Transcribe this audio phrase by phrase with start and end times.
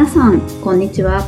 [0.00, 1.22] 皆さん、こんにちは。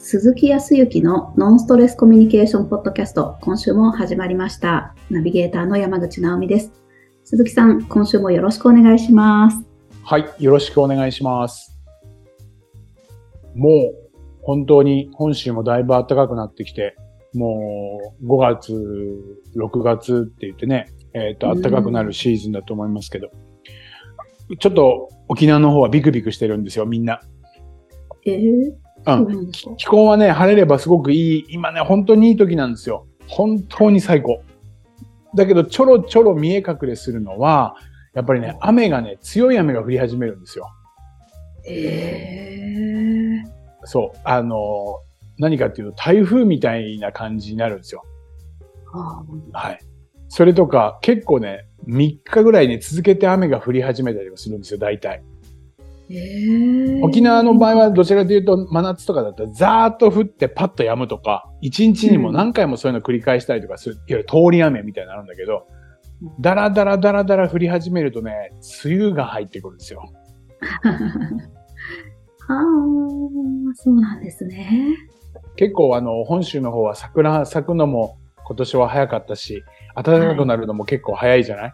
[0.00, 4.96] 鈴木康之のノンストレスコミュニケーションポッドキャスト、今週も始まりました。
[5.10, 6.72] ナビゲーターの山口直美です。
[7.22, 9.62] 鈴木さん、今週もよろしくお願いします。
[10.02, 11.78] はい、よろしくお願いします。
[13.54, 16.96] もう、本当に本州もだいぶ暖かくなってきて、
[17.32, 18.74] もう5月、
[19.56, 23.30] 6月って言ってね、えっ、と、暖かくなるシーズンだと思いますけど、
[24.58, 27.20] ちょっと沖縄の方はビクビクしてるんですよ、みんな。
[28.28, 33.06] えー、うん気候はね、晴れればすごくいい、今ね、本当にいい時なんですよ。
[33.26, 34.42] 本当に最高。
[35.34, 37.76] だけど、ちょろちょろ見え隠れするのは、
[38.14, 40.68] やっぱりね、雨がね、強い雨が降り始めるんですよ。
[41.66, 44.18] えー、そう。
[44.24, 45.00] あの、
[45.38, 48.02] 何かっていうと、台風みたいな感じになるんですよ。
[48.92, 49.78] あはい。
[50.28, 55.22] それとか、結構ね、3日ぐらいね、続けて雨が降り始めたりもするんですよ、大体。
[56.10, 65.66] ーえー、沖縄の場合はどちらかというと、真夏とかだったら、ザーッと降ってパッと止むとか、1日にも何回もそういうの繰り返したりとかする、いわゆる通り雨みたいなのあるんだけど、
[66.40, 68.52] だらだらだらだら降り始めるとね、
[68.84, 70.02] 梅雨が入ってくるんですよ。
[72.50, 72.64] ああ、
[73.74, 74.96] そうなんですね。
[75.56, 79.62] 結構あの、本州の方は桜咲くのも今年は早かったし、
[79.94, 81.72] 暖かくなるのも結構早いじゃない、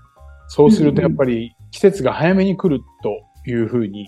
[0.49, 4.07] そうするとやっぱり季節が早めに来るというふうに、いい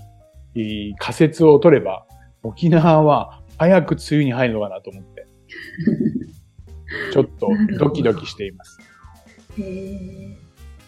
[0.99, 2.07] 仮説を取れば、
[2.43, 5.27] 沖縄は早く梅雨に入るのかなと思って、
[7.13, 8.79] ちょっとドキドキしています。
[9.59, 10.35] えー、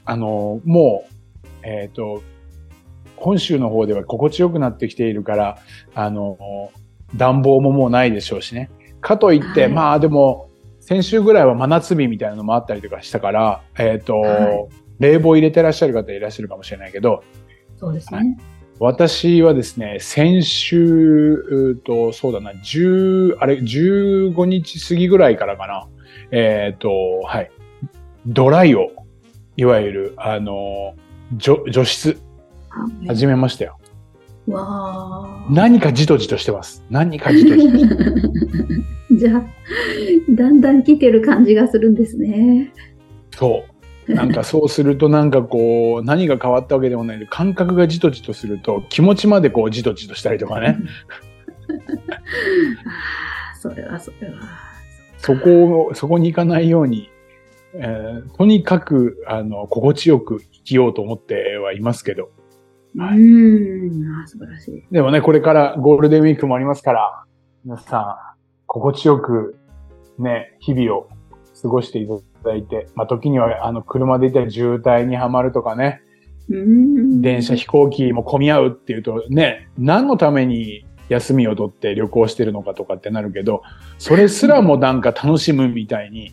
[0.05, 2.23] あの、もう、えっ、と、
[3.17, 5.59] 本州の方では心地よくなってきているから、
[5.95, 6.71] あの、
[7.17, 8.71] 暖房ももうないでしょうしね。
[9.01, 10.49] かといって、はいまあでも、
[10.81, 17.23] 先週ぐらいは真夏日みたいなのもあったりとかしたから、えっ、と、はい冷房入れてらっしゃる方いらっしゃるかもしれないけど、
[17.79, 18.37] そうですね。
[18.81, 25.89] はい私はですね、先週、と、そうだな、10、あれ、15日過ぎぐらいからかな。
[26.31, 27.51] えっ、と、はい。
[28.27, 28.91] ドライを、
[29.57, 30.95] いわゆる、あの、
[31.37, 32.11] 除除湿、
[32.69, 33.79] はい始めましたよ。
[34.47, 35.47] わあ。
[35.51, 36.85] 何かじとじとしてます。
[36.91, 39.17] 何かじとじとしてます。
[39.19, 39.45] じゃあ、
[40.31, 42.73] だんだん来てる感じがするんですね。
[43.33, 43.78] そう。
[44.09, 50.79] なんかそうするとなんかこう、何が変わったわけでもないけど、感覚がじとじとすると、気持ちまでこう、じとじとしたりとかね。
[52.87, 54.37] ああ、それはそれは。
[55.19, 57.11] そこを、そこに行かないように、
[57.75, 62.31] えーとにかく、あの、心地よく生きようと思ってはいますけど。
[62.95, 64.85] うはいーん、素晴らしい。
[64.91, 67.25] でもね、これからゴールデンウィークもありますから、
[67.65, 69.57] 皆さん、心地よく、
[70.19, 71.09] ね、日々を
[71.61, 72.15] 過ごしていた
[72.45, 76.03] だいて、まあ、時には、あの、車で行ったら渋滞にはまるとかね。
[76.49, 83.63] 電車、飛行機も混み合うっていうと、ね、何のために休みを取って旅行してるのかとかってなるけど、
[83.99, 86.33] それすらもなんか楽しむみたいに、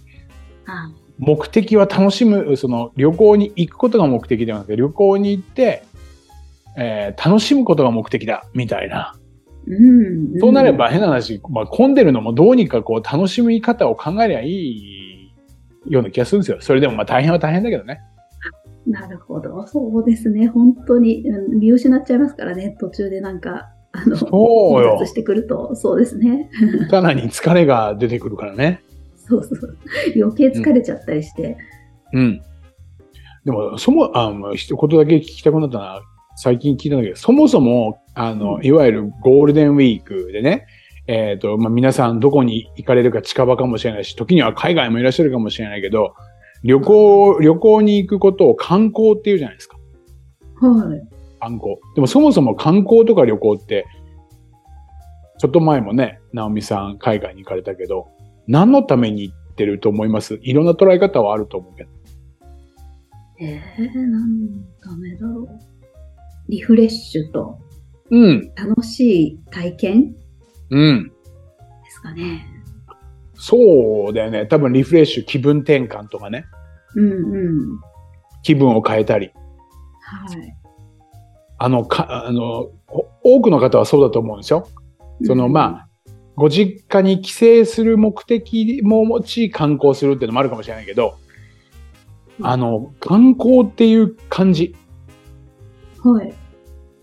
[0.65, 5.83] あ目的は楽しむ、その旅行に行くことが目的ではなくて、旅行に行って、
[6.77, 9.15] えー楽しむことが目的だ、みたいな。
[9.67, 10.39] うん。
[10.39, 15.04] そうなれば変な話、まあ、混んでるのもどうにかこう楽しみ方を考えりゃいい
[15.87, 16.57] ような気がするんですよ。
[16.61, 18.01] それでもまあ大変は大変だけどね。
[18.85, 18.93] うん。
[18.93, 19.65] なるほど。
[19.67, 20.47] そうですね。
[20.47, 22.75] 本当に、うん見失っちゃいますからね。
[22.79, 24.27] 途中でなんか、あの、そ
[24.81, 26.49] うよしてくると、そうですね。
[26.89, 28.81] さらに疲れが出てくるからね。
[29.27, 29.77] そうそう。
[30.15, 31.57] 余計疲れちゃったりして。
[32.13, 32.41] うん。
[33.45, 36.01] でも、そも、あ、もう一言だけ聞きたくなったな。
[36.37, 40.65] 最近聞いたんだけど、そもそも、あの、うんいわゆるゴールデンウィークでね、
[41.07, 46.15] えっ、と、まあ、皆さんどこに行かれるか近場かもしれないし、時には海外もいらっしゃるかもしれないけど、
[46.63, 49.77] 旅行、旅行に行くことを観光っていうじゃないですか。
[50.61, 51.01] はい。
[51.39, 51.75] 観光。
[51.93, 53.85] でもそもそも観光とか旅行って、
[55.37, 58.07] ちょっと前もね、直美さん海外に行かれたけど、
[58.47, 60.39] 何のために行ってると思います？
[60.41, 61.89] いろんな捉え方はあると思うけど。
[63.41, 65.49] えー、何のためだろう？
[66.49, 67.59] リフレッシュと
[68.09, 70.13] うん、楽しい体験？
[70.13, 70.17] で
[70.75, 71.11] うん。
[71.89, 72.45] すかね。
[73.35, 74.45] そうだよね。
[74.45, 76.45] 多分リフレッシュ、気分転換とかね。
[76.95, 77.79] うんうん。
[78.43, 79.31] 気分を変えたり。
[80.01, 80.55] はい。
[81.57, 82.69] あの、か、あの、
[83.23, 84.67] お多くの方はそうだと思うんですよ。
[85.23, 91.17] その、まあ、ご実家に帰省する目的も持ち観光するっていうのもあるかもしれないけど、
[92.39, 94.75] うんあの、観光っていう感じ。
[96.03, 96.33] あ、はい。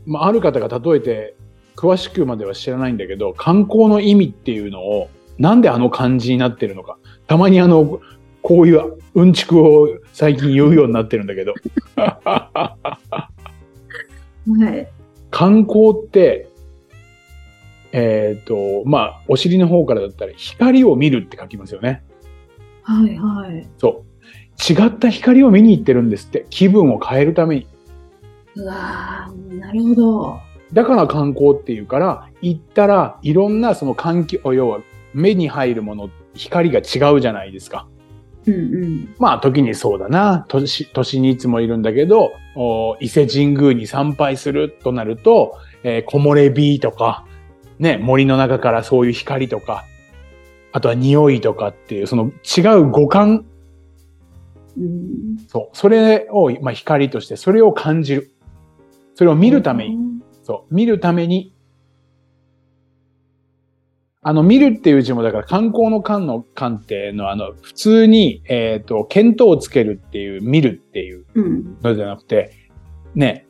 [0.04, 1.36] まあ、ある方が例えて、
[1.82, 6.96] 詳しくまでは知らないんだけど、観光の意味っていうのを、なんであの漢字になってるのか。
[7.26, 8.00] たまにあの、
[8.40, 11.54] こういううんちくを最近言うようになってるんだけど。
[11.96, 12.36] は
[14.76, 14.88] い。
[15.32, 16.48] 観光って、
[17.90, 22.04] えっ、と、まあ、お尻の方からだったら光を見るって書きますよね。
[22.84, 23.68] はいはい。
[23.78, 24.72] そう。
[24.72, 26.46] 違った光を見に行ってるんですって。
[26.48, 27.66] 気分を変えるために。
[28.54, 30.51] うわーなるほど。
[30.72, 34.80] だから観光っていうから、行ったらいろんなその環境、要は
[35.12, 37.86] 目に入るもの、光が違うじゃないですか。
[38.46, 39.14] うんうん。
[39.18, 40.44] まあ時にそうだな。
[40.48, 47.26] 都市都市にいつもいるんだけど、お伊勢神宮に参拝するとなると、えー木漏れ日とか、
[47.78, 49.84] ね、森の中からそういう光とか、
[50.72, 53.44] あとは匂いとかっていう、その違う五感、
[54.78, 58.30] うん、そう、それを、まあ光として、それを感じる。
[59.14, 59.96] それを見るために、
[60.42, 61.54] そう、見るために、
[64.24, 71.78] あの、見るっていう字も、だから観光の観の観っていうのは、あの、普通に、えっ、と、見当をつけるっていう、見るっていううん。
[71.82, 72.52] のじゃなくて、
[73.16, 73.46] ね、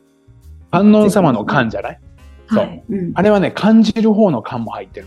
[0.71, 2.01] 観音様の観じゃない？
[2.49, 2.59] そう。
[2.59, 2.85] はい。
[2.89, 5.07] うん、あれはね、感じる方の観も入ってる。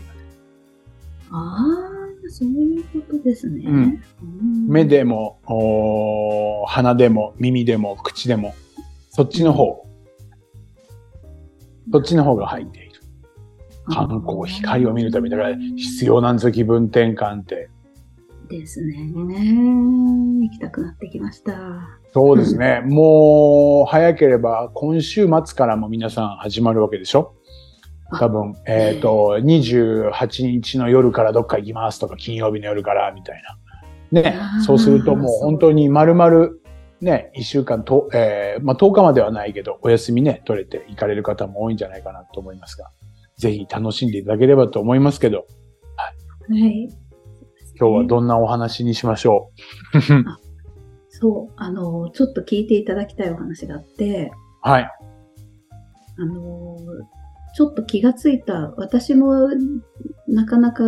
[1.32, 3.64] ああ、そういうことですね。
[3.66, 4.02] うん。
[4.22, 4.68] うん。
[4.68, 5.40] 目でも、
[6.68, 8.54] 鼻でも、耳でも、口でも、
[9.10, 9.85] そっちの方、
[11.92, 13.00] そっちの方が入っている。
[13.88, 17.70] 観光、光を見るために、だから必要なんですよ、気分転換って。
[18.48, 18.96] ですね。
[18.96, 21.52] 行きたくなってきました。
[22.12, 22.82] そうですね。
[22.86, 27.34] もう、早ければ、今週末からも皆さん始まるわけでしょ？
[28.18, 34.22] 多分、えっ、と、28日の夜からどっか行きますとか、金曜日の夜から、みたいな。
[34.22, 36.50] ねそうするともう本当に丸々、
[37.00, 42.90] ね、一週間と、えーまあ、10日まではないけど、お休みね、取れて行かれる方も多いんじゃないかなと思いますが、
[43.36, 45.46] ぜひ楽しんでいただければと思いますけど、
[46.48, 46.88] はい。
[47.78, 49.50] 今日はどんなお話にしましょ
[49.94, 49.98] う？
[51.08, 54.30] そう、あの、ちょっと聞いていただきたいお話があって、
[54.62, 54.90] はい。
[56.18, 56.76] あの、
[57.54, 59.48] ちょっと気がついた、私も
[60.28, 60.84] なかなか、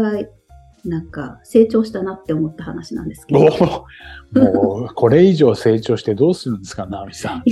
[0.85, 3.41] なんか成長したなって思った話なんですけど。
[4.33, 7.43] もう、これ以上成長してどうするんですか、直美さん。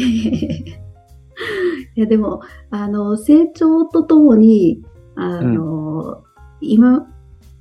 [1.96, 2.40] いやでも、
[2.70, 4.82] あの、成長とともに、
[5.14, 6.22] あの、
[6.60, 7.06] 今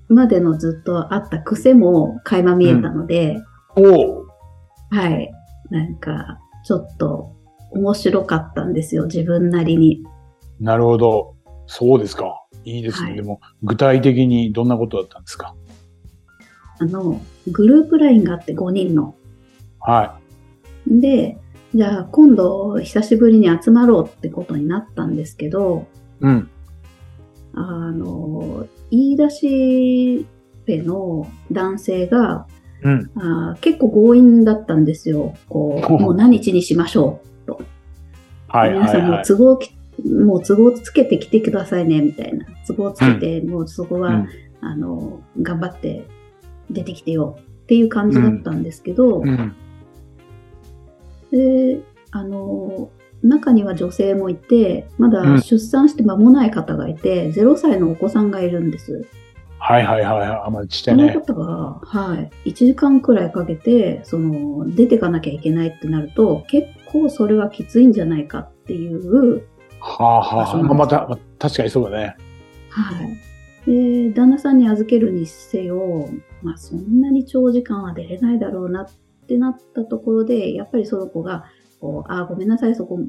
[0.10, 3.42] までのずっとあった癖も垣間見えたので、
[3.76, 4.26] おお
[4.92, 5.32] はい。
[5.70, 7.36] なんか、ちょっと
[7.72, 10.04] 面白かったんですよ、自分なりに。
[10.60, 11.35] なるほど。
[11.68, 12.44] そうですか。
[12.64, 13.10] いいですね。
[13.10, 15.56] はいでも、具体的にどんなことだったんですか？
[16.80, 19.16] あの、グループラインがあって5人の。
[19.80, 20.18] は
[20.88, 21.38] で、
[21.74, 25.88] じゃあ今度久しぶりに集まろうってことになったんですけど、
[26.22, 26.26] い。
[26.26, 26.50] うん。
[27.54, 30.26] あの、言い出し
[30.66, 32.48] ペの男性が
[32.84, 33.12] うん。
[33.16, 35.36] あー結構強引だったんですよ。
[35.50, 37.26] こう、 もう何日にしましょう。
[38.48, 39.22] はい皆さんも。
[39.26, 42.46] 都合き、もう都合つけてきてくださいね、みたいな。
[42.68, 44.28] 都合つけて、もうそこは、うん
[44.62, 46.06] あの、頑張って
[46.72, 49.56] 出てきてよっていう感じだったんですけど、うん。
[51.32, 51.82] で、
[52.12, 52.90] あの、
[53.22, 59.06] 中には女性もいて、まだうん出産して間もない方がいて、0歳のお子さんがいるんです。
[59.60, 60.42] はいはいはいはい。
[60.46, 61.12] あまりちっちゃいね。
[61.12, 62.16] その方が、は
[62.46, 69.44] い、1時間くらいかけて、その、出てかなきゃいけないってなると、結構それはきついんじゃないかっていう、
[69.86, 72.18] はあはあまあまた、ま確かにそうだね。
[72.70, 73.70] はい。
[73.72, 76.10] で、旦那さんに預けるにせよ、
[76.42, 78.88] まあそんなに長時間は出れないだろうなっ
[79.28, 81.46] てなったところで、やっぱりその子が、
[81.80, 83.00] こう、あー、ごめんなさい、そこ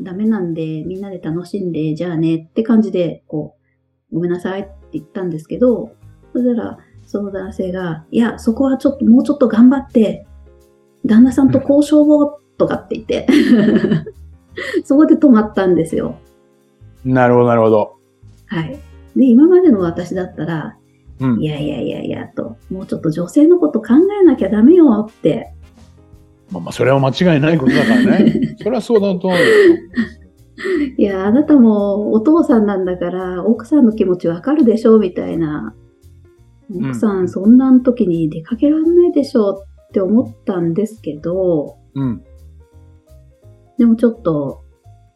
[0.00, 3.56] ダメなんで、みんなで楽しんで、じゃあねって感じで、こ
[4.12, 5.92] う、ごめんなさいって言ったんですけど、
[6.34, 10.26] そしたら、その男性が、いや、そこはちょっと、もうちょっと頑張って、
[11.06, 13.26] 旦那さんと交渉を、とかって言って、
[14.84, 16.16] そこで止まったんですよ。
[17.04, 17.96] なるほどなるほど。
[18.46, 18.78] はい。
[19.16, 20.76] で、今までの私だったら、
[21.20, 21.46] うんい。
[21.46, 25.52] やいやいやいやと、もうちょっと女性のこと考えなきゃダメよって。
[26.50, 28.56] まあまあ、それは間違いないことだからね。
[28.58, 29.44] それはそうだと思うよ。
[30.96, 35.74] いや、あなたもお父さんなんだから、奥さんの気持ちわかるでしょみたいな。
[36.70, 42.22] ん奥さん、そんな時に出かけられないでしょって思ったんですけど、うん。
[43.78, 44.64] でもちょっと、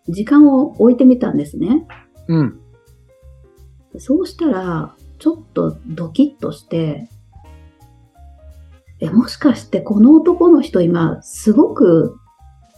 [0.08, 1.86] 時間を置いてみたんですね。
[2.28, 2.60] うん。
[3.98, 7.08] そうしたら、ちょっとドキッとして、
[9.00, 12.16] え、もしかしてこの男の人今、すごく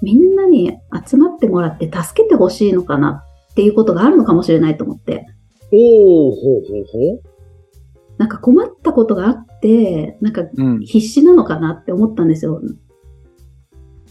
[0.02, 0.72] みんなに
[1.06, 5.26] 集まってもらって助けてほしいのかなっていうことがあるのかもしれないと思って、
[5.72, 7.22] おー、ほうほうほう。
[8.18, 10.80] なんか困ったことがあって、なんかうん。
[10.80, 12.60] 必死なのかなって思ったんですよ。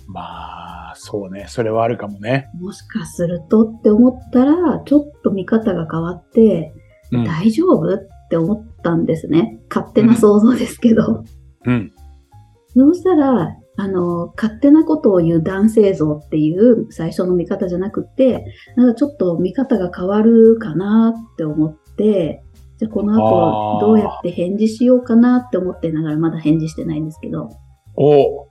[0.08, 0.53] まあ、
[1.06, 1.48] そうね。
[1.50, 2.50] それはあるかもね。
[2.58, 6.74] もしかするとって思ったら、ちょっと見方が変わって、
[7.12, 9.60] うん大丈夫って思ったんですね。
[9.70, 11.26] 勝手な想像ですけど。
[11.66, 11.92] うん。
[12.74, 18.46] そうしたら、あの、勝手なことを言う男性像っていう最初の見方じゃなくて、
[18.78, 22.42] なんかちょっと見方が変わるかなって思って、
[22.78, 27.50] じゃあこの後どうやって返事しようかなって思ってながらまだ返事してないんですけど。
[27.96, 28.48] お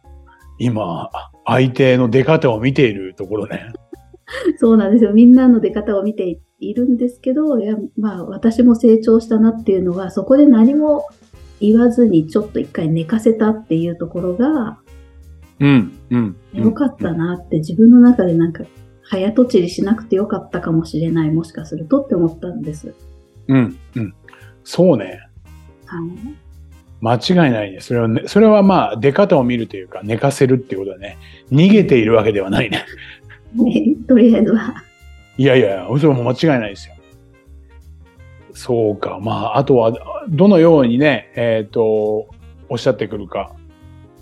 [0.59, 1.11] 今、
[1.52, 3.73] 相手の出方を見ているところね。
[4.59, 5.12] そうなんですよ。
[5.12, 11.04] みんなの出方を見ているんですけど、いや、まあ私も成長したなっていうのは、そこで何も
[11.61, 14.78] 言わずにちょっと一回寝かせたっていうところが、
[15.61, 16.37] うん、うん。
[16.52, 18.64] 良かったなって自分の中でなんか、
[19.02, 22.94] 早とちりしなくてよかったかもしれない、もしかするとって思ったんです。
[23.49, 24.14] うん、うん。
[24.64, 25.21] そうね。
[25.87, 26.41] はい。
[27.02, 27.80] 間違いないね。
[27.80, 31.18] それはね、それはまあ、出方を見るというか、寝かせるっていうことだね。
[31.50, 32.85] 逃げているわけではないね。
[33.54, 34.85] ね、 とりあえずは。
[35.37, 36.94] いやいや、それはもう間違いないですよ。
[38.52, 39.18] そうか。
[39.21, 39.92] まあ、あとは、
[40.28, 42.28] どのようにね、えっ、と、
[42.68, 43.52] おっしゃってくるか。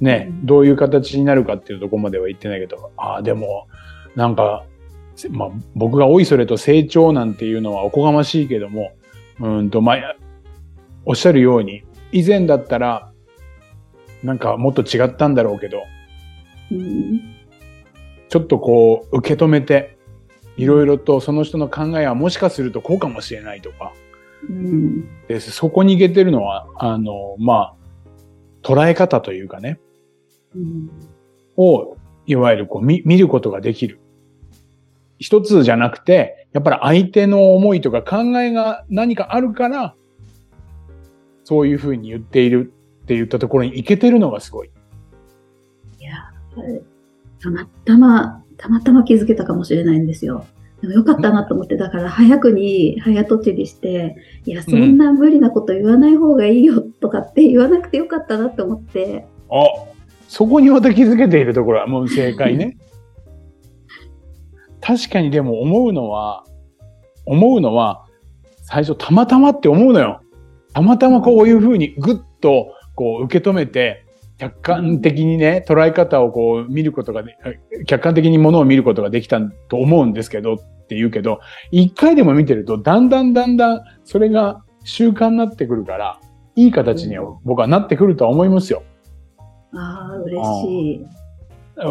[0.00, 3.68] ね、うんどういう形になるかっていうところまでは言ってないけど、ああ、でも、
[4.16, 4.64] なんか、
[5.16, 8.92] せまあ、僕がおいそれと成長なんていうのはおこがましいけども、
[9.38, 10.16] うんと、まあ、
[11.04, 13.12] おっしゃるように、以前だったら、
[14.22, 15.82] なんかもっと違ったんだろうけど、
[16.70, 17.20] うん。
[18.28, 19.98] ちょっとこう、受け止めて、
[20.56, 23.92] いろいろとその人の考えはもしかするとこうかもしれないとか、
[24.48, 25.26] うん。
[25.26, 27.74] でそこに行けてるのは、あの、まあ、
[28.62, 29.80] 捉え方というかね、
[30.54, 30.90] うん。
[31.56, 34.00] を、いわゆるこう見見ることができる。
[35.18, 39.94] 一つじゃなくて、やっぱり相手の思いとか考えが何かあるから、
[41.50, 44.70] そういうふうに言っているって言ったところに行けてるのがすごい。
[45.98, 46.30] いや、
[47.42, 50.46] たまたま、たまたま気づけたかもしれないんですよ。
[50.80, 54.14] でもよかったなと思って、だから早くに早とちりして、
[54.44, 59.64] いや、そんな無理なこと言わない方がいいよとかって言わなくてよかったなって思って、あ、
[60.28, 62.78] そこにまた気づけているところはもう正解ね。
[64.80, 66.44] 確かにでも思うのは、
[67.26, 68.06] 思うのは、
[68.62, 70.20] 最初たまたまって思うのよ。
[70.72, 74.04] たまたまこういうふうにぐっとこう受け止めて、
[74.38, 77.36] 客観的にね、捉え方をこう見ることがで、
[77.86, 86.20] 客観的にものを見ることができたと思うんですけどって言うけど、一回でも見てるとだんだんだんだんそれが習慣になってくるから、
[86.56, 88.82] いい形には僕はなってくるとは思いますよ。
[89.74, 91.06] ああ、嬉しい。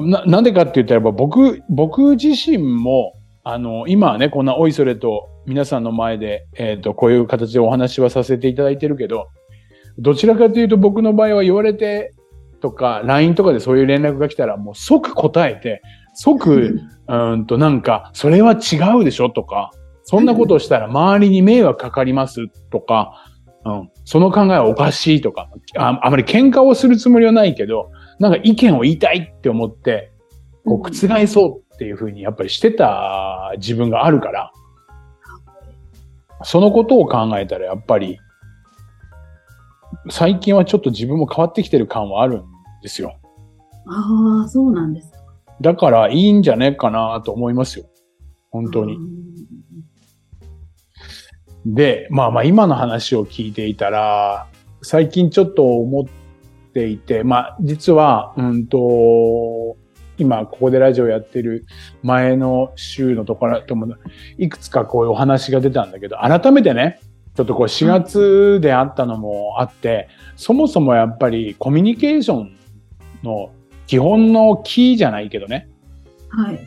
[0.10, 9.30] な、なんでかって言ったらば、僕、僕自身も、あの、今はね、こんなおいそれと皆さんの前で、えっ、と、こういう形でお話はさせていただいてるけど、
[9.98, 12.14] どちらかというと僕の場合は言われて
[12.62, 15.82] とか、LINE とかでそういう連絡が来たらもう即答えて、
[16.14, 19.72] 即、うーんとなんか、それは違うでしょとか、
[20.04, 23.26] そんなことをしたら周りに迷惑かかりますとか、
[23.66, 30.12] うん、その考えはおかしいとかあ、あまり喧嘩をするつもりはないけど、なんか意見を言いたいって思って、
[30.66, 34.52] こう覆そうっていうふうにやっぱりしてた自分があるから、
[36.44, 38.20] そのことを考えたらやっぱり、
[40.10, 42.44] 最近はちょっと自分も変わってきてる感はあるん
[42.82, 43.20] ですよ。
[43.88, 45.12] ああ、そうなんです。
[45.62, 47.86] だからいいんじゃねえかなと思いますよ。
[48.52, 48.98] 本当に。
[51.66, 54.48] で、まあまあ今の話を聞いていたら、
[54.82, 56.06] 最近ちょっと思っ
[56.74, 59.78] ていて、まあ実は、うんと、
[60.20, 61.66] 今ここでラジオやってる
[62.04, 63.88] 前の週のところとも、
[64.38, 67.00] いくつかこういうお話が出たんだけど、改めてね、
[67.36, 72.58] ちょっとこう4月であったのもあって、そもそもやっぱりコミュニケーション
[73.24, 73.52] の
[73.88, 75.70] 基本のキーじゃないけどね、
[76.30, 76.60] はい。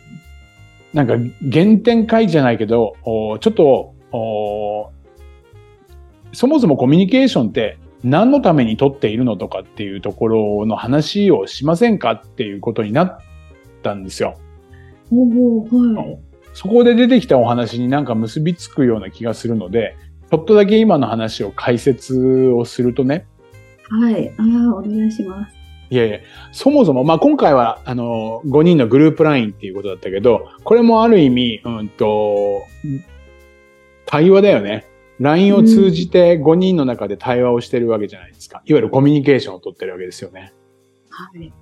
[0.95, 1.15] なんか
[1.51, 4.91] 原点回帰じゃないけど、おちょっとお
[6.33, 13.19] そもそもコミュニケーションって何のために取っているのとかっていうところの話をしませんかっていうことになっ
[13.83, 14.37] たんですよ。
[15.11, 16.19] はい。
[16.55, 19.97] そこで出てきたお話になんか結びつくような気がするので、
[20.31, 23.27] ちょっとだけ今の話を解説をするとね、
[24.01, 24.33] はい。
[24.39, 25.55] ああ、お願いします。
[25.91, 26.21] いやいや、
[26.53, 32.63] そもそも、まあ、今回は、あの、5人のグループラインっていうことだったけど、これもある意味、うんと、
[34.07, 34.87] 対話だよね。
[35.21, 38.63] LINE を通じて5人の中で対話をしてるわけじゃないですか。
[38.65, 40.55] いわゆるコミュニケーションを取ってるわけですよね。
[41.11, 41.53] はい。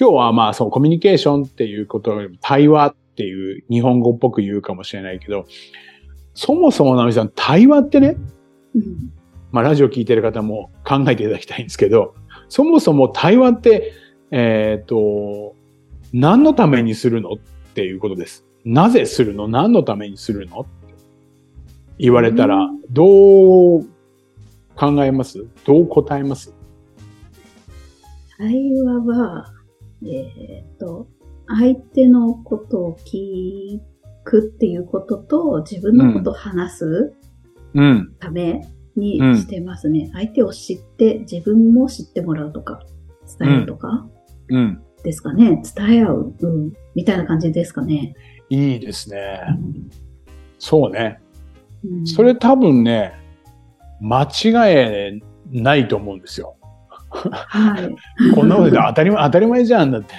[0.00, 5.46] 今日はまあ、そう、コミュニケーションっていうことよりも対話っていう日本語っぽく言うかもしれないけど、
[6.34, 8.16] そもそもナミさん、対話ってね、
[8.76, 9.12] うん。
[9.50, 12.14] まあ、ラジオ聞いてる方も考えていただきたいんですけど、
[12.48, 13.92] そもそも対話って、
[14.30, 15.56] えっ、と、
[16.12, 17.38] 何のためにするのっ
[17.74, 18.44] ていうことです。
[18.64, 19.48] なぜするの？
[19.48, 20.66] 何のためにするの？
[21.98, 23.86] 言われたら、どう
[24.76, 25.44] 考えます？
[25.64, 26.54] どう答えます？
[28.36, 29.57] 対話は、
[30.04, 31.08] えっ、と、
[31.48, 33.80] 相手のことを聞
[34.24, 37.14] くっていうことと、自分のことを話す
[37.74, 38.14] うん。
[38.18, 40.10] ためにしてますね。
[40.12, 42.82] 相手を知って、自分も知ってもらうとか、
[43.38, 44.08] 伝えるとか
[44.48, 44.82] うん。
[45.02, 45.62] ですかね。
[45.76, 48.14] 伝え合う、うん、みたいな感じですかね。
[48.50, 49.40] いいですね。
[50.58, 51.20] そうね。
[51.84, 53.12] うんそれ多分ね、
[54.00, 55.20] 間違え
[55.52, 56.56] ないと思うんですよ。
[57.10, 58.34] はい。
[58.34, 60.14] こんなことで当たり前、当たり前じゃんだって。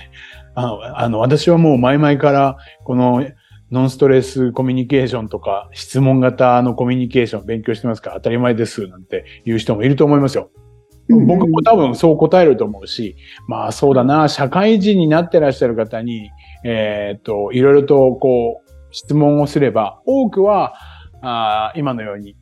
[0.55, 3.25] あの、あの私はもう前々から、この
[3.71, 10.51] ノンストレスコミュニケーションとか、質問型のコミュニケーションを勉強してますから当たり前ですなんて言う人もいると思いますよ。
[11.09, 13.15] 僕も多分そう答えると思うし、
[13.47, 16.29] まあそうだな、社会人になってらっしゃる方に、
[16.63, 20.75] えっ、と、いろいろとこう、質問をすれば、多くは、
[21.21, 22.35] あー今のように、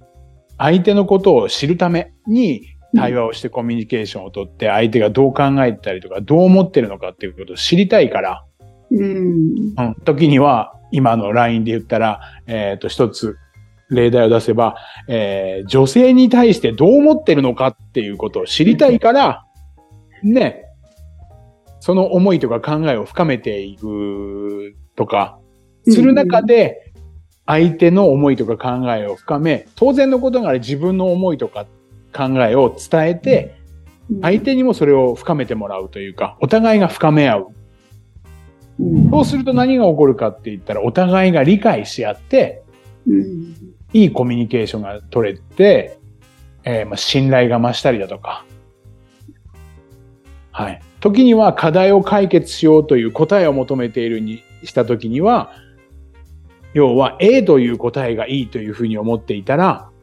[0.57, 2.61] 相手のことを知るために
[2.95, 8.45] 対話をしてコミュニケーションをとって、相手がどう考えてたりとか、どう思ってるのかっていうことを知りたいから、
[8.91, 9.73] うん。
[9.77, 13.37] うん、時には、今の LINE で言ったら、えっ、と、一つ、
[13.89, 14.75] 例題を出せば、
[15.07, 19.45] えー女性に対してどう思ってるのかっていうことを知りたいから、
[20.23, 20.65] ね、
[21.79, 25.39] その思いとか考えを深めていくとか、
[25.85, 26.93] する中で、
[27.45, 31.65] 相手の思いとか考えを深め、当然のことながら自分の思いとか
[32.17, 33.55] 考えを伝えて、
[34.21, 37.47] 相手にもそれを深めてもらうというか、お互いが深め合う。
[38.79, 42.63] うん、そうすると何が起こるかって言ったら、お互いが理解し合って、
[43.07, 43.55] うん。
[43.93, 45.99] いいコミュニケーションが取れて、
[46.63, 48.45] えーまあ、信頼が増したりだとか、
[50.51, 50.81] はい。
[50.99, 55.51] 時には課題を解決しようという答えを求めているにした時には、
[56.73, 59.96] 要は A という答えがいいというふうに思っていたらうん、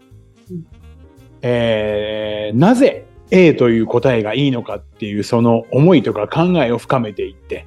[1.45, 7.67] えーなぜ A という答えがいいのかっていうその思いとか考えを深めていって、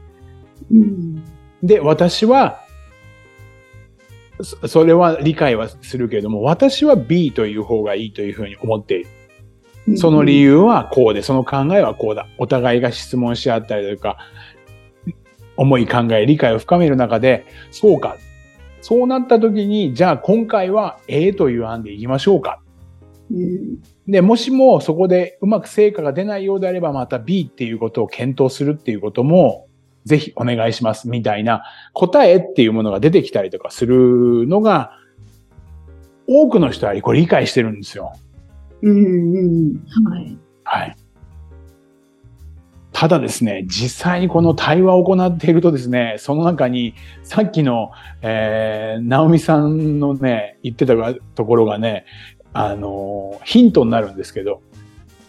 [0.72, 1.24] うん。
[1.64, 2.62] で、私は、
[4.42, 9.98] そそれは理解はするけれども、私は B という方がいいというふうに思っている。
[9.98, 12.28] その理由はこうで、その考えはこうだ。
[12.38, 14.18] お互いが質問し合ったりとか、
[15.56, 18.18] 思い考え、理解を深める中で、そうか。
[18.82, 22.62] そうなった時に、じゃあ今回は A という案でいきましょうか。
[23.32, 23.80] うん。
[24.08, 29.68] で、もしもそこでうまく成果が出ないようであれば、また B っていうことを検討するっていうことも、
[30.06, 31.64] ぜひお願いしますみたいな
[31.94, 34.92] 答えっていうものが出てきたりとかするのが、
[36.28, 38.14] 多くの人はこれ理解してるんですよ。
[38.82, 39.36] うん。
[39.36, 39.42] う
[39.74, 39.84] ん。
[40.06, 40.38] はい。
[40.64, 40.96] はい。
[43.00, 47.92] ただですね、実際にこの対話を行っているとですね、その中に、さっきの、
[48.24, 50.96] えー、ナオミさんのね、言ってた
[51.36, 52.06] ところがね、
[52.58, 53.18] あのー
[53.48, 54.62] ヒントになるんですけど、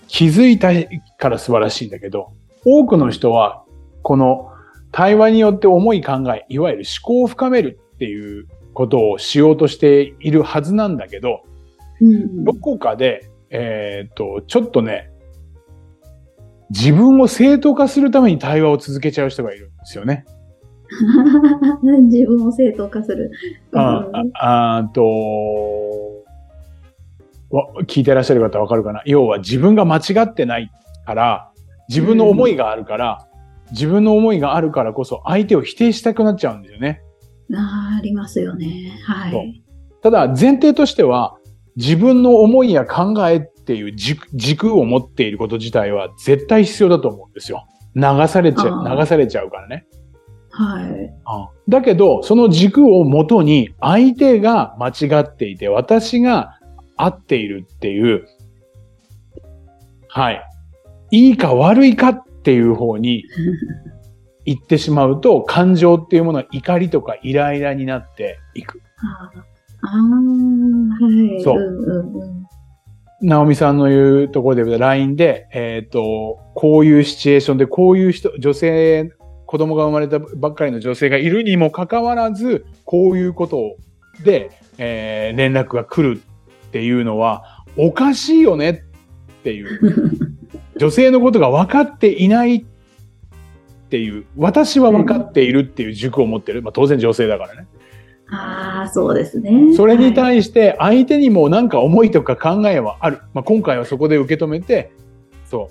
[0.09, 0.71] 気づいた
[1.19, 2.33] から素晴らしいんだけど、
[2.64, 3.64] 多くの人は、
[4.03, 4.51] この
[4.91, 11.43] 対話によって思い考え、いわゆる思考を深めるっていうことをしようとしているはずなんだけど、
[12.01, 12.45] うん。
[12.45, 15.11] どこかで、えっ、と、ちょっとね、
[16.71, 20.25] 自分を正当化するために対話を続けちゃう人がいるんですよね。
[22.09, 23.31] 自分を正当化する。
[23.73, 25.09] ああと、わ
[27.87, 29.03] 聞いてらっしゃる方わかるかな？
[29.07, 30.71] 要は自分が間違ってない
[31.07, 31.51] から、
[31.89, 33.27] 自分の思いがあるから、
[33.71, 37.03] 自分の思いがあるからこそ相手を否定したくなっちゃうんですよね。
[37.55, 38.99] ありますよね。
[39.05, 39.63] はい。
[40.03, 41.37] ただ前提としては、
[41.77, 47.67] 自分の思いや考えっていう軸軸を持っていること自体は絶対必要だと思うんですよ。
[47.95, 49.87] 流されちゃう、流されちゃうからね。
[50.51, 51.15] はい。
[51.69, 56.58] だけど、その軸をもとに相手が間違っていて、私が
[56.99, 58.27] 合っているっていう、
[60.09, 60.43] はい。
[61.11, 63.25] いいか悪いかっていう方に
[64.45, 68.83] 行ってしまうと、感情っていうものは怒りとかイライラになっていく。
[68.99, 69.41] あー
[69.83, 71.43] あー、はい。
[71.43, 72.47] そううんうんうん。
[73.21, 79.13] ナオミさんの言うところで LINE で、えっ、と、こういうシチュエーションで、こういう人、女性、
[79.47, 83.77] 子供が生まれたばっかりの女性がいるにもかかわらず、こういうこと
[84.25, 86.21] で、えー連絡が来る
[86.68, 89.81] っていうのは、おかしいよねっていう。
[90.76, 92.64] 女性のことが分かっていないっ
[93.88, 96.62] ていう、私は分かっているっていう軸を持ってる。
[96.62, 97.66] まあ当然女性だからね。
[98.31, 99.74] ああ、そうですね。
[99.74, 103.20] それにはい対して相手にもなんか思いとか考えはある。
[103.33, 104.92] まあ、今回はそこで受け止めて、
[105.46, 105.70] そ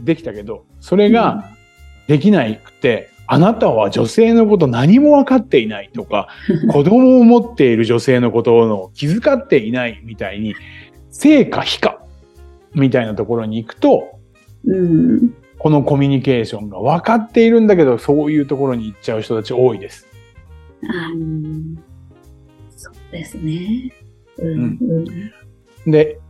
[0.00, 1.52] う、できたけど、それが
[2.08, 6.28] できなくて、あなたは女性のこと何も分かっていないとか、
[6.70, 10.54] 子供を持っている女性のことの気遣っていないみたいに、
[11.10, 12.00] 成か非か
[12.76, 14.20] みたいなところに行くと、
[14.64, 15.34] うん。
[15.58, 20.06] このコミュニケーションが分かっているんだけど、そういうところに行っちゃう人たち多いです。
[22.76, 23.90] そうですね。
[24.38, 24.78] うん。
[25.86, 25.90] うん。
[25.90, 26.20] で、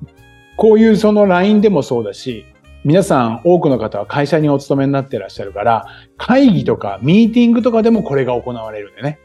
[0.57, 2.47] こういうその LINE でもそうだし、
[2.85, 5.87] 皆さん多くの方は会社にお勤めになってらっしゃるから、
[6.18, 9.18] 会議とかミーティングとかでもこれが行われるんでね。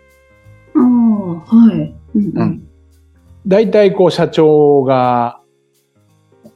[0.76, 1.96] ああ、はい。
[2.16, 2.44] うんう。
[2.44, 2.68] ん。
[3.46, 5.42] 大体こう社長が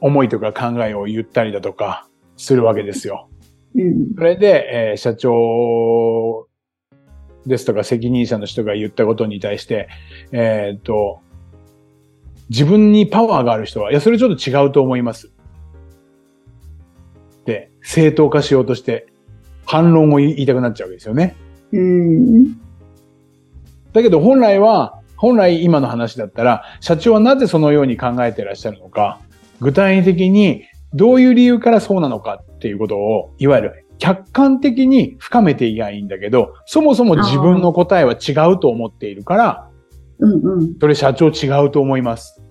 [0.00, 3.28] 思いとか考えを言ったりだとかするわけですよ。
[3.74, 4.14] うん。
[4.14, 6.48] それで、えー社長
[7.46, 9.88] ですとか責任者の人が言ったことに対して、
[10.32, 11.20] えーっと、
[12.48, 15.33] 自分にパワーがある人は、いや、それちょっと違うと思います。
[17.84, 19.06] で、正当化しようとして、
[19.66, 21.36] 反論を言いたくなっちゃうわけですよね。
[21.72, 22.54] うん。
[23.92, 29.20] だけど本来は、本来今の話だったら、社長はなぜそのように考えていらっしゃるのか、
[29.60, 39.70] 具体的にどういう理由からそうなのかっていうことを、いわゆる客観的に深めていやいいんだけど、そもそも自分の答えは違うと思っているから、
[40.18, 40.74] うんうん。
[40.80, 42.43] それ社長違うと思います。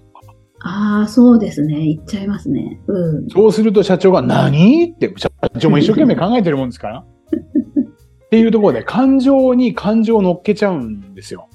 [0.66, 1.76] ああ、そうですね。
[1.86, 2.80] 言っちゃいますね。
[2.88, 3.30] うん。
[3.30, 4.94] そうすると社長が何？
[4.94, 7.00] って、社長も一生懸命考えてるもんですから。
[7.04, 11.50] っていうところで感情に感情を乗っけちゃうんですよ。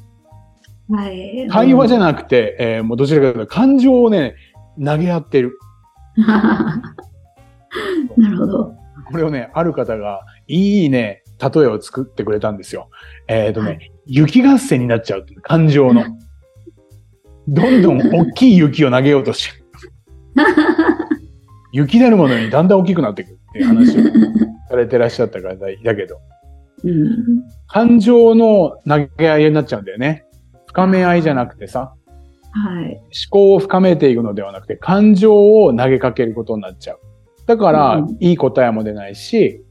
[0.91, 1.49] はい。
[1.51, 4.35] 対話じゃななくて、えーもうどちらかというと感情をね、
[4.83, 5.59] 投げ合ってる。
[8.17, 8.75] なるほど。
[9.11, 12.91] これをね、ある方がいいね、例えを作ってくれたんですよ。
[13.27, 16.05] えっ、とね、は雪合戦になっちゃう感情の。
[17.49, 19.65] どんどん大きい雪を投げようとしてる。
[21.73, 24.03] 雪だるまのようにだんだん大きくなっていくっていう話を
[24.69, 26.21] されてらっしゃった方いたけど、
[26.85, 27.43] うん。
[27.67, 30.25] 感情の投げ合いになっちゃうんだよね。
[30.67, 31.95] 深め合いじゃなくてさ、
[32.53, 32.95] はい。
[32.95, 37.01] 思考を深めていくのではなくて、感情を投げかけることになっちゃう。
[37.47, 39.63] だから、うんいい答えも出ないし、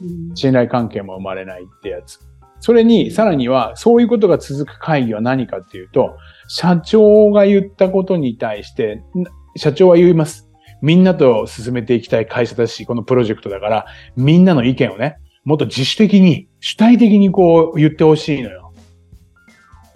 [0.00, 2.20] うん信頼関係も生まれないってやつ。
[2.60, 6.16] それに、さらには、そういうことが続く会議は何かっていうと、
[6.48, 9.24] 社長が言ったことに対して、ん
[9.56, 10.48] 社長は言います。
[10.82, 18.72] みんなと進めていきたい会社だし、このプロジェクトだから、みんなの意見をね、もっと自主的に、主体的にこう言ってほしいのよ。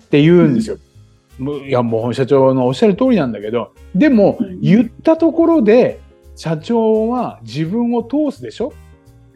[0.04, 0.78] って言うんですよ。
[1.38, 6.00] もういや、もう社長のおっしゃる通りなんだけど、でもう、ん言ったところで、
[6.36, 8.72] 社長は自分を通すでしょ？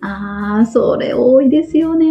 [0.01, 2.07] ああ、それ多いですよね。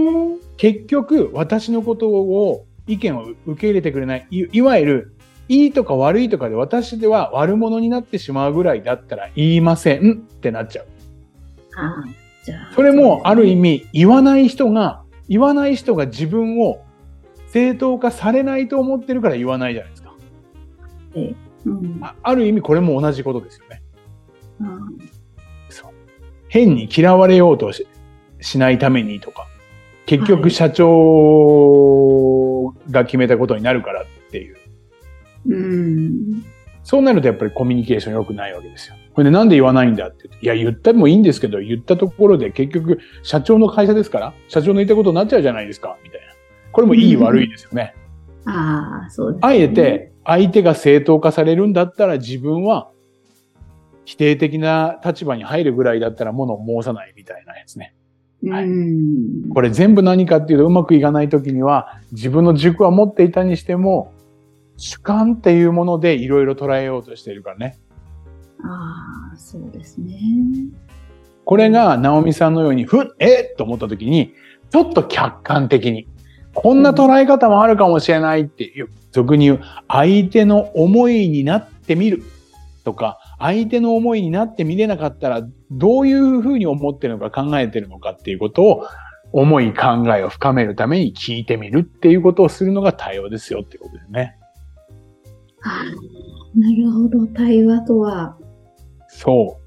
[0.57, 4.27] 結局、私のことを、意見を受け入れてくれない。
[4.29, 5.15] いいわゆる、
[5.47, 10.85] いいとか悪いとかで私では悪者になってしまうぐらいだったら言いませんってなっちゃう。
[11.77, 12.75] ああ。
[12.75, 13.61] それもある意味。
[13.83, 16.83] 味言わない人が、言わない人が自分を
[17.47, 20.13] 正当化されないと思ってるから言わないじゃないですか。
[21.15, 22.01] うん。
[22.21, 23.81] ある意味これも同じことですよね。
[24.61, 24.65] あ
[25.69, 25.91] そう
[26.49, 27.87] 変に嫌われようとし
[28.41, 29.47] しないためにとか、
[30.05, 31.93] 結はい局社長
[32.91, 34.57] が決めたことになるからっていう。
[35.47, 36.43] うん。
[36.83, 38.95] そうなるとやっぱりコミュニケーション良くないわけですよ。
[39.13, 40.45] これでなんで言わないんだって言って。
[40.45, 46.27] いや、言ってもいいんですけど、言ったところで結局社長の会社ですから、社長の言ったことになっちゃうじゃないですか、みたいな。
[46.71, 47.93] これもいいうん悪いですよね。
[48.45, 49.47] ああ、そうです、ね。
[49.47, 52.89] あえて相手が正当化されるんだったら自分は
[54.05, 57.92] 否定的な立場に入るぐらいだったら物を申さないみたいなやつね。
[58.49, 59.49] はいうん。
[59.49, 64.13] これ全部何かっていうとうまくいかない時には自分の軸は持っていたにしても
[64.77, 67.79] 主観っていうものでいろいろ捉えようとしているからね。
[68.63, 70.19] ああ、そうですね。
[71.45, 73.55] これが直美さんのようにふっ、えっ？
[73.55, 74.33] と思った時に
[74.69, 76.07] ちょっと客観的に
[76.53, 82.23] こんな捉え方もあるかもしれないっていう、俗に言う相手の思いになってみる
[82.83, 85.41] とか相手の思いになってみれなかったら
[85.71, 88.87] どういうふうに思ってるのか考えてるのかっていうことを
[89.31, 94.37] 思い考えを深めるために聞いてみるっていうことをするのが対応ですよってことですね。
[95.63, 97.25] ああ、なるほど。
[97.33, 98.37] 対話とは。
[99.07, 99.63] そう。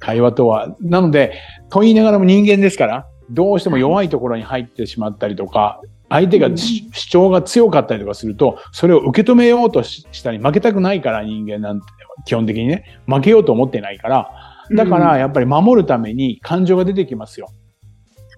[0.00, 0.76] 対話とは。
[0.80, 1.34] なので、
[1.68, 11.86] と言いながらも人間ですから、どうしても弱いところに入ってしまったりとか、相手がうんし主張が強かったりとかすると、それを受け止めようとししたり、負けたくないから人間なんて、
[12.24, 14.30] 基本的にね、負けようと思ってないから、
[14.70, 17.48] だからやっぱり守るために感情が出てきますよ。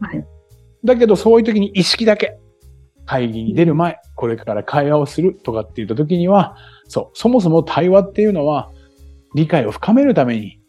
[0.00, 0.26] はい。
[0.84, 2.38] だけどそういう時に意識だけ、
[3.04, 8.70] 会議に出る前、これから会話をするとかって言った時には、そう、そもそも対話っていうのは、
[9.34, 10.60] 理解を深めるために、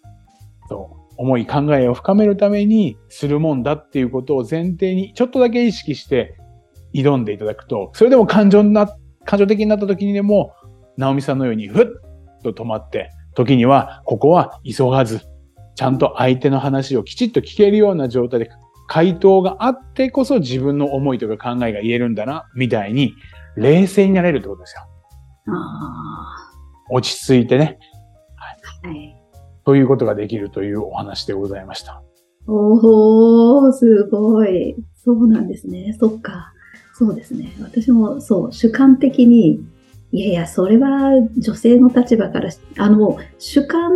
[0.70, 6.38] そう、思い、考えを深めるためにするもんだっていうことを前提にちょっとだけ意識して
[6.94, 8.88] 挑んでいただくと、それでも感情な、
[9.26, 10.54] 感情的になった時にでも、
[10.98, 11.86] 直美さんのようにふっ
[12.44, 15.22] と止まって、時にはここは急がず、
[15.76, 18.50] ちゃんと相手の話をきちっと聞けるような状態で
[18.88, 23.14] 回答があってこそ自分の思いとか考えが言えるんだな、みたいに
[23.56, 24.84] 冷静になれるってことですよ。
[26.92, 27.78] 落ち着いてね。
[28.84, 28.94] はい。
[28.94, 29.20] はい
[29.70, 32.02] ということができるというお話でございました。
[32.48, 34.76] おー、すごい。
[34.96, 35.96] そうなんですね。
[36.00, 36.52] そっか。
[37.00, 37.56] そうですね。
[37.62, 39.62] 私もそう、主観的に、
[40.12, 43.92] いやいや、それは女性の立場から、あの、主観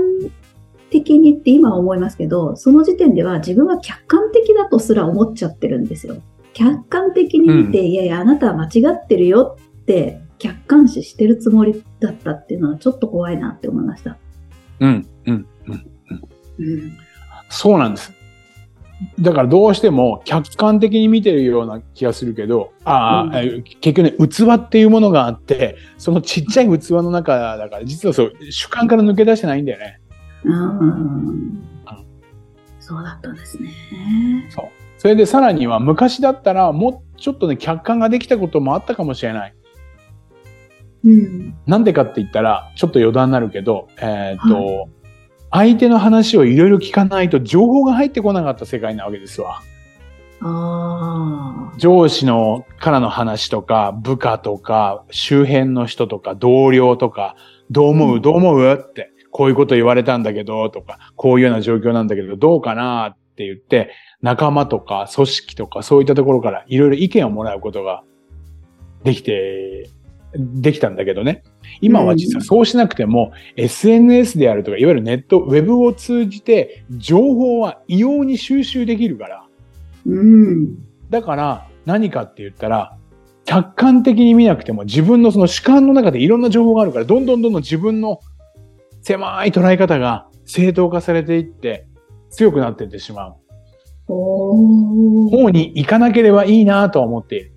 [0.89, 6.15] 的にって今思いますけど、その時点では自分は客観的だとすら思っちゃってるんですよ。
[6.53, 14.17] 客観的に見て、うん、いやいや、あなたは間違ってるよって客観視してるつもりだったっていうのはちょっと怖いなって思いました。
[14.79, 15.85] うん、うん、うん、
[16.57, 16.97] うん。
[17.49, 18.13] そうなんです。
[19.19, 29.99] だからどうしても客観的に見てるような気がするけど、ああ、うん、結局ね、器っていうものがあって、そのちっちゃい器の中だから、実はそう、主観から抜け出してないんだよね。
[30.43, 31.63] うん。
[32.79, 33.69] そうだったんですね。
[34.49, 34.65] そう。
[34.97, 39.53] それでさらには昔だったらもうちょっとね、客観ができたこともあったかもしれない。
[41.05, 41.55] うん。
[41.65, 45.02] なんでかって言ったら、ちょっと余談になるけど、えっ、ー、と、はい
[45.53, 49.61] 相手の話をいろいろ聞かないと情報が入ってこなかった世界なわけですわ。
[51.77, 57.35] 上司のからの話とか、部下とか、周辺の人とか、同僚とか、
[57.69, 58.73] どう思う、どう思う？
[58.73, 63.15] って、こういうこと言われたんだけど、とか、こういうような状況なんだけど、どうかな？
[63.15, 68.03] って言って、仲間とか組織とかそういったところからいろいろ意見をもらうことが
[69.03, 69.89] できて
[70.35, 71.43] できたんだけどね。
[71.81, 79.45] 今は実はそうしなくても、うん、SNS であるとか、いわゆるネット、ウェブを通じて、情報は異様に収集できるから。
[80.05, 80.77] うん。
[81.09, 82.97] だから、何かって言ったら、
[83.45, 88.19] 客観的に見なくても自分のその主観の中でいろんな情報があるから、どんどんどんどん自分の
[89.01, 91.87] 狭い捉え方が正当化されていって
[92.29, 93.35] 強くなっていってしまう。
[94.07, 97.53] 方に行かなければいいなとは思っている。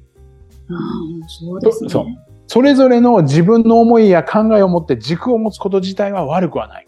[0.70, 1.90] ああ、そうですね。
[1.90, 2.04] そう。
[2.46, 6.86] それぞれの自分の思いや考えを持って軸を持つこと自体は悪くはない。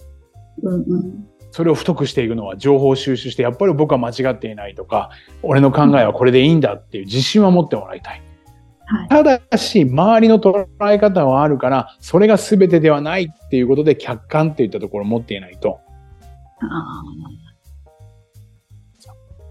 [0.62, 5.10] うんうん、それを太くしていくのは情報収集して、やっぱり僕は間違っていないとか、
[5.42, 8.22] 俺の考えはこれでいいんだっていう自信は持ってもらいたい。
[8.86, 15.80] はい、ただし、周りの捉え方はあるから、それが全てではないっていうことで客観っていったところを持っていないと。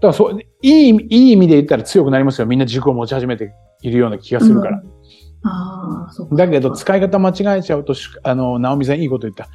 [0.00, 2.46] からそう、いい、いい意味で言ったら強くなりますよ。
[2.46, 4.80] みんな軸を持ち始めているような気がするから。
[4.80, 4.97] うん
[5.44, 9.48] ああ、そうだけど、使い方間違えちゃうと、あの、直美さんいいこと言った。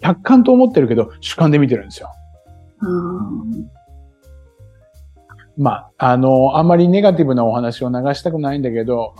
[0.00, 2.10] 客観と思ってるけど、主観で見てるんですよ。
[5.56, 9.14] まあ、あの、あんまりネガティブなお話を流したくないんだけど、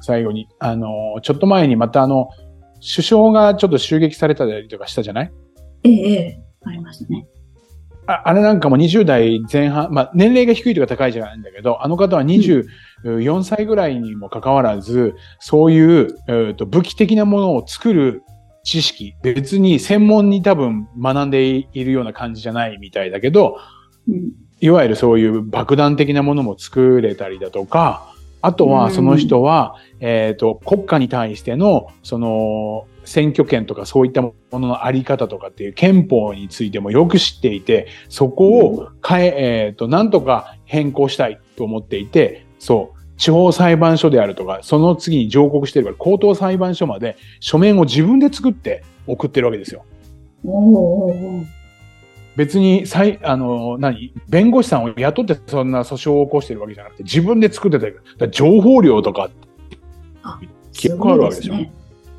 [0.00, 2.30] 最後に、あの、ちょっと前にまたあの、
[2.76, 5.32] 首相がちょっと襲撃されたりとかしたじゃない？
[5.82, 7.26] ええ、ありましたね。
[8.08, 18.22] ああれなんかも20代前半、まあ年齢が低いとか高いじゃないんだけど、あの方は24歳ぐらいにもかかわらず、そういう、えー、と武器的なものを作る
[18.64, 23.58] 知識、別に専門に多分学んでいるような感じじゃないみたいだけど、
[24.08, 39.34] うん、いわゆるそういう爆弾的なものも作れたりだとか、あとはその人は、うん、えっ、と、国家に対しての、その、選挙権とかそういったもののあり方とかっていう憲法についてもよく知っていて、そこを変え、
[39.66, 49.84] えっ、ー、と、なんとか変更したいと思っていて、そう、地方裁判所であるとか、その次に上告してるから、高等裁判所まで書面を自分で作って送ってるわけですよ。
[52.36, 52.84] 別に、
[53.22, 59.30] あの、何弁護士さんを雇ってそんな訴訟を起こしてるわけじゃなくて、自分で作ってた情報量とか、
[60.72, 61.54] 結構あるわけでしょ。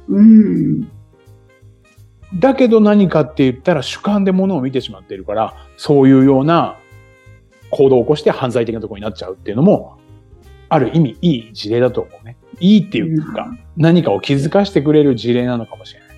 [0.10, 0.92] うん。
[2.36, 6.78] だけど何かって言ったら主観で物を見てしまっているから、そういうような
[7.72, 9.98] 行動を起こして犯罪的なところになっちゃうっていうのも、
[10.70, 12.38] ある意味いい事例だと思うね。
[12.60, 16.10] いいっていうか、何かを気づかしてくれる事例なのかもしれない。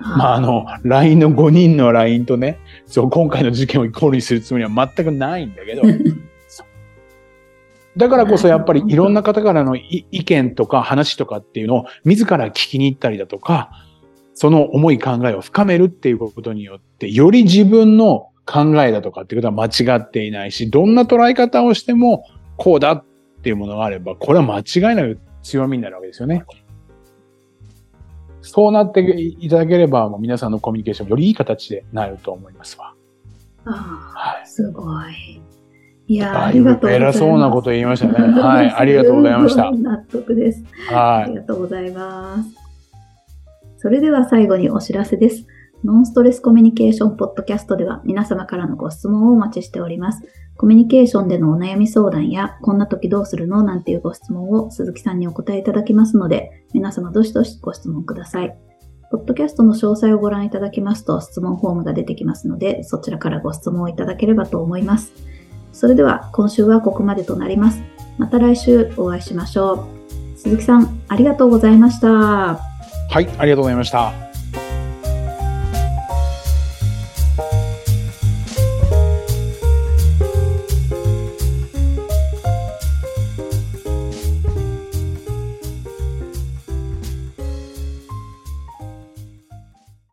[0.00, 5.82] まあ、あの、LINE の5人の LINE とね、そう、今回の事件をイコールにするつもりは全くないんだけど、
[7.96, 13.70] だからこそやっぱりいろんな方からの意見とか話とかっていうのを自ら聞きに行ったりだとか、
[14.34, 22.26] その思い考えを深めるっていうことによって、より自分の考えだとかっていうことは間違っていないし、どんな捉え方をしても
[22.56, 23.04] こうだっ
[23.42, 26.44] ていうものがあれば、これは間違いなく強みになるわけですよね。
[28.42, 32.94] そうなっていただければ、もう皆さんのコミュニケーションよりいい形でなると思いますわ。
[33.64, 35.40] あはあ、すごい。
[36.06, 37.16] いやーありがとうございます。
[37.18, 38.40] 偉そうなこと言いましたね。
[38.40, 38.70] はい。
[38.76, 39.70] ありがとうございました。
[39.70, 40.62] 納得です。
[40.92, 41.30] あはい。
[41.30, 42.50] りがとうございます。
[43.78, 45.46] それでは最後にお知らせです。
[45.84, 50.22] ノンストレスコミュニケーションポッドキャストでは皆様からのご質問をお待ちしております。
[50.56, 58.56] コミュニケーションでのお悩み相談や、こんな時どうするのなんていうご質問を鈴木さんにお答えいただきますので、皆様どしどしご質問ください。
[59.10, 65.12] ポッドキャストの詳細をご覧いただきますと質問フォームが出てきますので、そちらからご質問をいただければと思います。
[65.74, 67.82] それでは今週はここまでとなります。
[68.16, 70.38] また来週お会いしましょう。
[70.38, 72.08] 鈴木さん、ありがとうございました。
[72.08, 73.28] はい。
[73.38, 74.33] ありがとうございました。